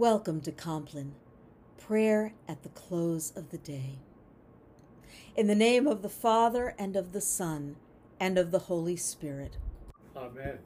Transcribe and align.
Welcome 0.00 0.40
to 0.40 0.50
Compline, 0.50 1.12
prayer 1.76 2.32
at 2.48 2.62
the 2.62 2.70
close 2.70 3.34
of 3.36 3.50
the 3.50 3.58
day. 3.58 3.98
In 5.36 5.46
the 5.46 5.54
name 5.54 5.86
of 5.86 6.00
the 6.00 6.08
Father, 6.08 6.74
and 6.78 6.96
of 6.96 7.12
the 7.12 7.20
Son, 7.20 7.76
and 8.18 8.38
of 8.38 8.50
the 8.50 8.60
Holy 8.60 8.96
Spirit. 8.96 9.58
Amen. 10.16 10.60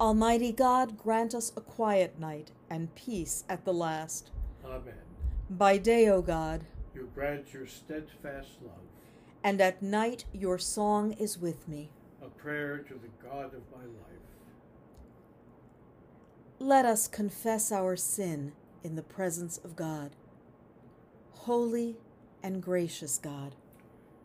Almighty 0.00 0.50
God, 0.50 0.98
grant 0.98 1.36
us 1.36 1.52
a 1.56 1.60
quiet 1.60 2.18
night 2.18 2.50
and 2.68 2.92
peace 2.96 3.44
at 3.48 3.64
the 3.64 3.72
last. 3.72 4.32
Amen. 4.64 5.04
By 5.48 5.78
day, 5.78 6.08
O 6.08 6.20
God, 6.20 6.64
You 6.96 7.08
grant 7.14 7.54
your 7.54 7.68
steadfast 7.68 8.56
love, 8.60 8.88
and 9.44 9.60
at 9.60 9.80
night 9.82 10.24
your 10.32 10.58
song 10.58 11.12
is 11.12 11.38
with 11.38 11.68
me. 11.68 11.90
a 12.20 12.26
prayer 12.26 12.78
to 12.78 12.94
the 12.94 13.28
God 13.28 13.54
of 13.54 13.62
my 13.72 13.84
life. 13.84 14.16
Let 16.58 16.86
us 16.86 17.06
confess 17.06 17.70
our 17.70 17.96
sin 17.96 18.52
in 18.82 18.96
the 18.96 19.02
presence 19.02 19.58
of 19.62 19.76
God. 19.76 20.16
Holy 21.32 21.96
and 22.42 22.62
gracious 22.62 23.18
God, 23.18 23.54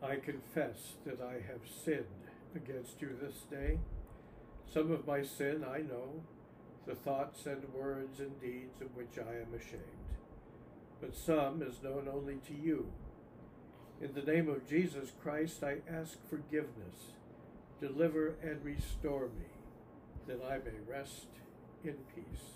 I 0.00 0.16
confess 0.16 0.92
that 1.04 1.20
I 1.20 1.34
have 1.50 1.62
sinned 1.84 2.06
against 2.54 3.02
you 3.02 3.16
this 3.20 3.42
day. 3.50 3.80
Some 4.72 4.92
of 4.92 5.04
my 5.04 5.24
sin 5.24 5.64
I 5.68 5.78
know, 5.78 6.22
the 6.86 6.94
thoughts 6.94 7.44
and 7.46 7.64
words 7.74 8.20
and 8.20 8.40
deeds 8.40 8.80
of 8.80 8.94
which 8.94 9.18
I 9.18 9.40
am 9.40 9.52
ashamed, 9.54 9.82
but 11.00 11.16
some 11.16 11.60
is 11.60 11.82
known 11.82 12.08
only 12.10 12.36
to 12.46 12.54
you. 12.54 12.86
In 14.00 14.14
the 14.14 14.22
name 14.22 14.48
of 14.48 14.68
Jesus 14.68 15.10
Christ, 15.20 15.64
I 15.64 15.78
ask 15.92 16.18
forgiveness. 16.30 17.16
Deliver 17.80 18.36
and 18.42 18.64
restore 18.64 19.26
me, 19.26 19.50
that 20.28 20.40
I 20.44 20.58
may 20.58 20.78
rest 20.88 21.26
in 21.84 21.96
peace. 22.14 22.52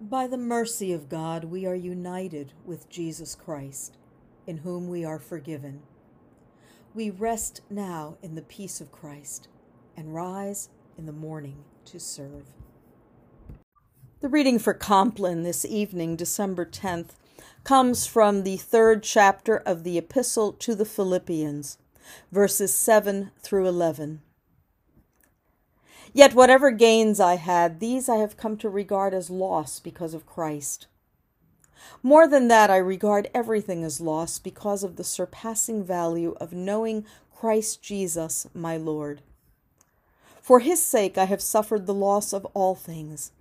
by 0.00 0.26
the 0.26 0.36
mercy 0.36 0.92
of 0.92 1.08
God, 1.08 1.44
we 1.44 1.64
are 1.64 1.74
united 1.74 2.52
with 2.64 2.90
Jesus 2.90 3.34
Christ, 3.34 3.96
in 4.46 4.58
whom 4.58 4.88
we 4.88 5.04
are 5.04 5.18
forgiven. 5.18 5.82
We 6.94 7.10
rest 7.10 7.62
now 7.70 8.16
in 8.22 8.34
the 8.34 8.42
peace 8.42 8.80
of 8.80 8.92
Christ 8.92 9.48
and 9.96 10.14
rise 10.14 10.68
in 10.98 11.06
the 11.06 11.12
morning 11.12 11.64
to 11.86 11.98
serve. 11.98 12.48
The 14.20 14.28
reading 14.28 14.58
for 14.58 14.74
Compline 14.74 15.42
this 15.42 15.64
evening, 15.64 16.16
December 16.16 16.66
10th, 16.66 17.10
comes 17.62 18.06
from 18.06 18.42
the 18.42 18.56
third 18.56 19.02
chapter 19.02 19.56
of 19.56 19.84
the 19.84 19.96
Epistle 19.96 20.52
to 20.52 20.74
the 20.74 20.84
Philippians, 20.84 21.78
verses 22.30 22.74
7 22.74 23.30
through 23.40 23.66
11. 23.66 24.20
Yet 26.16 26.32
whatever 26.32 26.70
gains 26.70 27.18
I 27.18 27.34
had, 27.34 27.80
these 27.80 28.08
I 28.08 28.18
have 28.18 28.36
come 28.36 28.56
to 28.58 28.68
regard 28.68 29.12
as 29.12 29.30
loss 29.30 29.80
because 29.80 30.14
of 30.14 30.26
Christ. 30.26 30.86
More 32.04 32.28
than 32.28 32.46
that, 32.46 32.70
I 32.70 32.76
regard 32.76 33.28
everything 33.34 33.82
as 33.82 34.00
loss 34.00 34.38
because 34.38 34.84
of 34.84 34.94
the 34.94 35.02
surpassing 35.02 35.82
value 35.82 36.36
of 36.40 36.52
knowing 36.52 37.04
Christ 37.34 37.82
Jesus, 37.82 38.46
my 38.54 38.76
Lord. 38.76 39.22
For 40.40 40.60
his 40.60 40.80
sake 40.80 41.18
I 41.18 41.24
have 41.24 41.42
suffered 41.42 41.86
the 41.86 41.92
loss 41.92 42.32
of 42.32 42.46
all 42.54 42.76
things, 42.76 43.32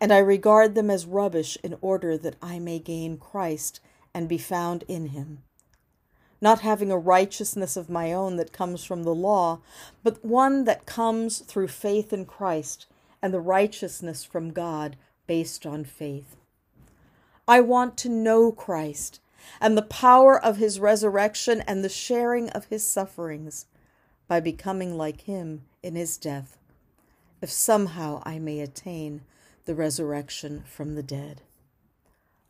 and 0.00 0.12
I 0.12 0.18
regard 0.18 0.76
them 0.76 0.90
as 0.90 1.06
rubbish 1.06 1.58
in 1.64 1.76
order 1.80 2.16
that 2.16 2.36
I 2.40 2.60
may 2.60 2.78
gain 2.78 3.18
Christ 3.18 3.80
and 4.14 4.28
be 4.28 4.38
found 4.38 4.84
in 4.86 5.08
him 5.08 5.42
not 6.44 6.60
having 6.60 6.92
a 6.92 6.98
righteousness 6.98 7.74
of 7.74 7.88
my 7.88 8.12
own 8.12 8.36
that 8.36 8.52
comes 8.52 8.84
from 8.84 9.02
the 9.02 9.14
law, 9.14 9.60
but 10.02 10.22
one 10.22 10.64
that 10.64 10.84
comes 10.84 11.38
through 11.38 11.66
faith 11.66 12.12
in 12.12 12.26
Christ 12.26 12.84
and 13.22 13.32
the 13.32 13.40
righteousness 13.40 14.24
from 14.24 14.52
God 14.52 14.96
based 15.26 15.64
on 15.64 15.84
faith. 15.84 16.36
I 17.48 17.62
want 17.62 17.96
to 17.96 18.10
know 18.10 18.52
Christ 18.52 19.20
and 19.58 19.74
the 19.74 19.80
power 19.80 20.38
of 20.38 20.58
his 20.58 20.78
resurrection 20.78 21.62
and 21.66 21.82
the 21.82 21.88
sharing 21.88 22.50
of 22.50 22.66
his 22.66 22.86
sufferings 22.86 23.64
by 24.28 24.38
becoming 24.40 24.98
like 24.98 25.22
him 25.22 25.62
in 25.82 25.94
his 25.94 26.18
death, 26.18 26.58
if 27.40 27.50
somehow 27.50 28.22
I 28.26 28.38
may 28.38 28.60
attain 28.60 29.22
the 29.64 29.74
resurrection 29.74 30.62
from 30.66 30.94
the 30.94 31.02
dead. 31.02 31.40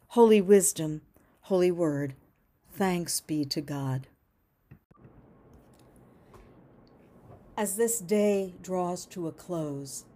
Holy 0.08 0.40
Wisdom, 0.40 1.02
Holy 1.42 1.70
Word, 1.70 2.14
Thanks 2.76 3.20
be 3.20 3.44
to 3.44 3.60
God. 3.60 4.08
As 7.56 7.76
this 7.76 8.00
day 8.00 8.54
draws 8.60 9.06
to 9.06 9.28
a 9.28 9.32
close, 9.32 10.06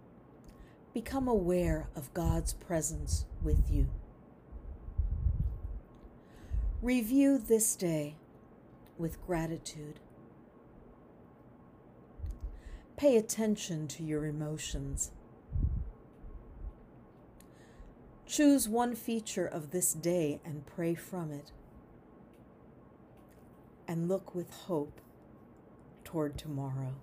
become 0.93 1.29
aware 1.29 1.87
of 1.95 2.13
God's 2.13 2.51
presence 2.51 3.25
with 3.41 3.71
you. 3.71 3.87
Review 6.81 7.37
this 7.37 7.77
day 7.77 8.17
with 8.97 9.25
gratitude. 9.25 10.01
Pay 12.97 13.15
attention 13.15 13.87
to 13.87 14.03
your 14.03 14.25
emotions. 14.25 15.11
Choose 18.27 18.67
one 18.67 18.95
feature 18.95 19.47
of 19.47 19.71
this 19.71 19.93
day 19.93 20.41
and 20.43 20.65
pray 20.65 20.93
from 20.93 21.31
it 21.31 21.53
and 23.89 24.07
look 24.07 24.35
with 24.35 24.51
hope 24.51 25.01
toward 26.03 26.37
tomorrow. 26.37 26.93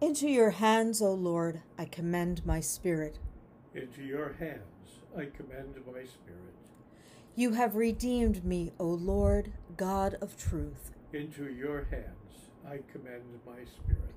Into 0.00 0.28
your 0.28 0.50
hands, 0.50 1.02
O 1.02 1.12
Lord, 1.12 1.60
I 1.78 1.84
commend 1.84 2.46
my 2.46 2.60
spirit. 2.60 3.18
Into 3.74 4.02
your 4.02 4.34
hands 4.38 5.02
I 5.14 5.26
commend 5.26 5.74
my 5.86 6.04
spirit. 6.04 6.54
You 7.36 7.52
have 7.52 7.76
redeemed 7.76 8.42
me, 8.42 8.72
O 8.80 8.86
Lord, 8.86 9.52
God 9.76 10.16
of 10.22 10.38
truth. 10.38 10.90
Into 11.12 11.52
your 11.52 11.84
hands 11.90 12.48
I 12.66 12.78
commend 12.90 13.40
my 13.46 13.62
spirit. 13.64 14.14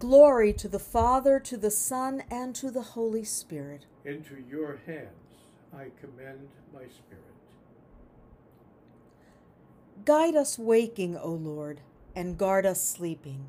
Glory 0.00 0.52
to 0.54 0.68
the 0.68 0.80
Father, 0.80 1.38
to 1.38 1.56
the 1.56 1.70
Son, 1.70 2.24
and 2.28 2.52
to 2.56 2.70
the 2.70 2.82
Holy 2.82 3.22
Spirit. 3.22 3.86
Into 4.04 4.36
your 4.50 4.80
hands 4.84 5.46
I 5.72 5.90
commend 6.00 6.48
my 6.74 6.88
spirit. 6.88 7.24
Guide 10.04 10.34
us 10.34 10.58
waking, 10.58 11.16
O 11.16 11.30
Lord, 11.30 11.82
and 12.16 12.36
guard 12.36 12.66
us 12.66 12.84
sleeping, 12.84 13.48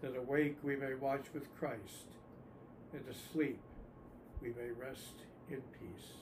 that 0.00 0.16
awake 0.16 0.56
we 0.62 0.76
may 0.76 0.94
watch 0.94 1.24
with 1.34 1.54
Christ, 1.58 2.06
and 2.92 3.02
asleep 3.08 3.58
we 4.40 4.48
may 4.48 4.70
rest 4.78 5.22
in 5.50 5.60
peace. 5.78 6.12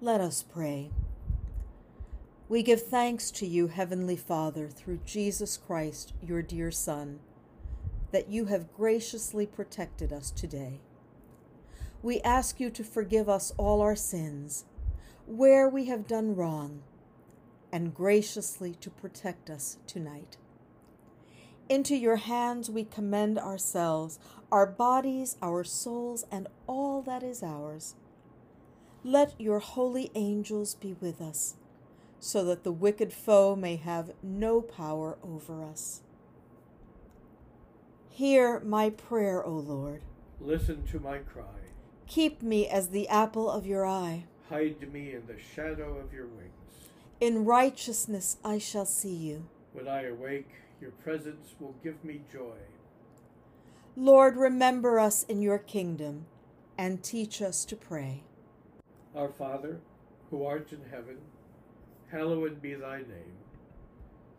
Let 0.00 0.20
us 0.20 0.42
pray. 0.42 0.90
We 2.48 2.62
give 2.62 2.82
thanks 2.82 3.30
to 3.32 3.46
you, 3.46 3.68
Heavenly 3.68 4.16
Father, 4.16 4.68
through 4.68 5.00
Jesus 5.06 5.56
Christ, 5.56 6.12
your 6.22 6.42
dear 6.42 6.70
Son, 6.70 7.20
that 8.10 8.28
you 8.28 8.46
have 8.46 8.74
graciously 8.74 9.46
protected 9.46 10.12
us 10.12 10.30
today. 10.30 10.80
We 12.02 12.20
ask 12.20 12.58
you 12.60 12.68
to 12.70 12.84
forgive 12.84 13.28
us 13.28 13.52
all 13.56 13.80
our 13.80 13.96
sins, 13.96 14.64
where 15.26 15.68
we 15.68 15.86
have 15.86 16.08
done 16.08 16.34
wrong, 16.34 16.82
and 17.72 17.94
graciously 17.94 18.74
to 18.80 18.90
protect 18.90 19.48
us 19.48 19.78
tonight. 19.86 20.36
Into 21.72 21.96
your 21.96 22.16
hands 22.16 22.68
we 22.68 22.84
commend 22.84 23.38
ourselves, 23.38 24.18
our 24.52 24.66
bodies, 24.66 25.38
our 25.40 25.64
souls, 25.64 26.26
and 26.30 26.46
all 26.66 27.00
that 27.00 27.22
is 27.22 27.42
ours. 27.42 27.94
Let 29.02 29.32
your 29.40 29.58
holy 29.58 30.10
angels 30.14 30.74
be 30.74 30.96
with 31.00 31.22
us 31.22 31.54
so 32.20 32.44
that 32.44 32.62
the 32.62 32.72
wicked 32.72 33.10
foe 33.10 33.56
may 33.56 33.76
have 33.76 34.10
no 34.22 34.60
power 34.60 35.16
over 35.24 35.64
us. 35.64 36.02
Hear 38.10 38.60
my 38.60 38.90
prayer, 38.90 39.42
O 39.42 39.52
Lord. 39.52 40.02
Listen 40.42 40.82
to 40.88 41.00
my 41.00 41.20
cry. 41.20 41.70
Keep 42.06 42.42
me 42.42 42.68
as 42.68 42.88
the 42.88 43.08
apple 43.08 43.50
of 43.50 43.66
your 43.66 43.86
eye. 43.86 44.24
Hide 44.50 44.92
me 44.92 45.14
in 45.14 45.26
the 45.26 45.38
shadow 45.54 45.96
of 45.96 46.12
your 46.12 46.26
wings. 46.26 46.90
In 47.18 47.46
righteousness 47.46 48.36
I 48.44 48.58
shall 48.58 48.84
see 48.84 49.14
you. 49.14 49.46
When 49.72 49.88
I 49.88 50.02
awake, 50.02 50.50
your 50.82 50.90
presence 50.90 51.54
will 51.60 51.76
give 51.84 52.04
me 52.04 52.20
joy. 52.30 52.58
Lord, 53.96 54.36
remember 54.36 54.98
us 54.98 55.22
in 55.22 55.40
your 55.40 55.58
kingdom 55.58 56.26
and 56.76 57.04
teach 57.04 57.40
us 57.40 57.64
to 57.66 57.76
pray. 57.76 58.24
Our 59.14 59.28
Father, 59.28 59.80
who 60.30 60.44
art 60.44 60.72
in 60.72 60.80
heaven, 60.90 61.18
hallowed 62.10 62.60
be 62.60 62.74
thy 62.74 62.98
name. 62.98 63.38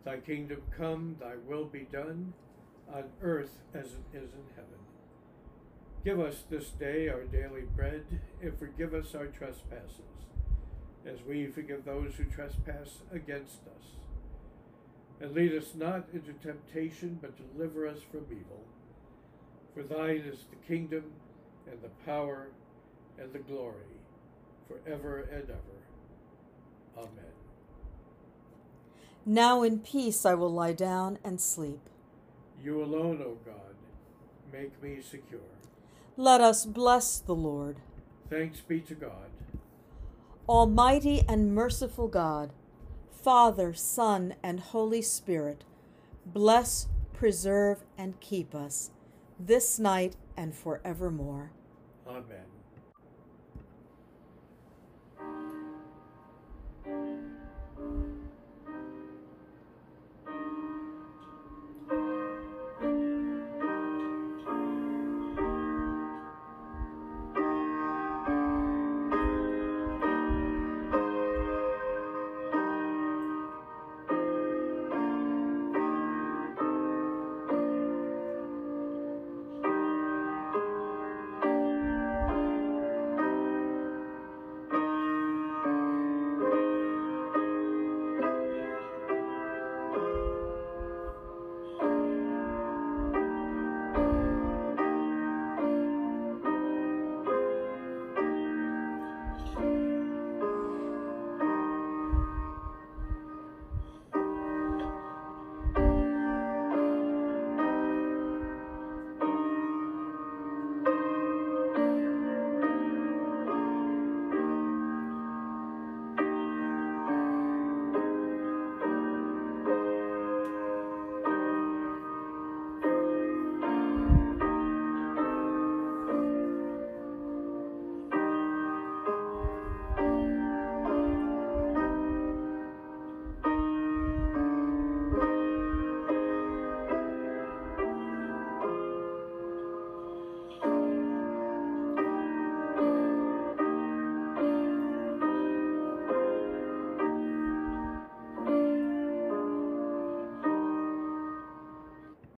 Thy 0.04 0.18
kingdom 0.18 0.60
come, 0.76 1.16
thy 1.18 1.36
will 1.48 1.64
be 1.64 1.86
done, 1.90 2.34
on 2.92 3.04
earth 3.22 3.56
as 3.72 3.86
it 3.86 4.04
is 4.12 4.34
in 4.34 4.44
heaven. 4.54 4.78
Give 6.04 6.20
us 6.20 6.44
this 6.50 6.68
day 6.68 7.08
our 7.08 7.22
daily 7.22 7.62
bread, 7.74 8.04
and 8.42 8.58
forgive 8.58 8.92
us 8.92 9.14
our 9.14 9.28
trespasses, 9.28 10.26
as 11.06 11.22
we 11.26 11.46
forgive 11.46 11.86
those 11.86 12.12
who 12.16 12.24
trespass 12.24 12.98
against 13.10 13.60
us. 13.66 14.03
And 15.20 15.32
lead 15.32 15.54
us 15.54 15.74
not 15.74 16.06
into 16.12 16.32
temptation, 16.34 17.18
but 17.22 17.32
deliver 17.54 17.86
us 17.86 17.98
from 18.10 18.24
evil. 18.30 18.64
For 19.74 19.82
thine 19.82 20.22
is 20.26 20.44
the 20.50 20.56
kingdom, 20.66 21.04
and 21.70 21.80
the 21.82 21.88
power, 22.04 22.48
and 23.18 23.32
the 23.32 23.38
glory, 23.38 23.74
forever 24.68 25.28
and 25.32 25.44
ever. 25.44 26.98
Amen. 26.98 27.32
Now 29.26 29.62
in 29.62 29.78
peace 29.78 30.26
I 30.26 30.34
will 30.34 30.52
lie 30.52 30.72
down 30.72 31.18
and 31.24 31.40
sleep. 31.40 31.80
You 32.62 32.82
alone, 32.82 33.22
O 33.22 33.38
God, 33.44 33.74
make 34.52 34.82
me 34.82 35.00
secure. 35.00 35.40
Let 36.16 36.40
us 36.40 36.64
bless 36.64 37.18
the 37.18 37.34
Lord. 37.34 37.78
Thanks 38.30 38.60
be 38.60 38.80
to 38.80 38.94
God. 38.94 39.30
Almighty 40.48 41.22
and 41.28 41.54
merciful 41.54 42.06
God, 42.06 42.52
Father, 43.24 43.72
Son, 43.72 44.34
and 44.42 44.60
Holy 44.60 45.00
Spirit, 45.00 45.64
bless, 46.26 46.88
preserve, 47.14 47.82
and 47.96 48.20
keep 48.20 48.54
us 48.54 48.90
this 49.40 49.78
night 49.78 50.14
and 50.36 50.54
forevermore. 50.54 51.50
Amen. 52.06 52.44